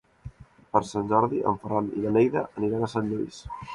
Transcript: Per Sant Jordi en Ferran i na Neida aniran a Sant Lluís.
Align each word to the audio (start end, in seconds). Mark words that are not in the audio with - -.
Per 0.77 0.79
Sant 0.91 1.11
Jordi 1.11 1.41
en 1.51 1.59
Ferran 1.65 1.91
i 1.99 2.01
na 2.07 2.15
Neida 2.17 2.47
aniran 2.63 2.87
a 2.89 2.91
Sant 2.95 3.13
Lluís. 3.13 3.43